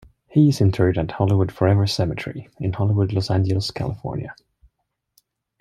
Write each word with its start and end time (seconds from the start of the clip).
He 0.29 0.49
is 0.49 0.61
interred 0.61 0.97
at 0.97 1.11
Hollywood 1.11 1.51
Forever 1.51 1.85
Cemetery 1.85 2.49
in 2.59 2.73
Hollywood, 2.73 3.13
Los 3.13 3.29
Angeles, 3.29 3.69
California. 3.69 4.33